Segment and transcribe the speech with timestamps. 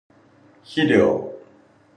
[0.65, 1.31] 肥料